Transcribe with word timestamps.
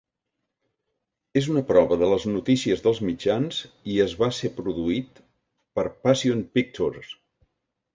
És 1.41 1.49
una 1.55 1.63
prova 1.67 1.99
de 2.05 2.09
les 2.13 2.25
noticies 2.37 2.83
dels 2.87 3.03
mitjans 3.11 3.61
i 3.97 4.01
es 4.09 4.19
va 4.25 4.33
ser 4.41 4.55
produït 4.59 5.25
per 5.81 5.89
Passion 6.07 6.47
Pictures. 6.59 7.19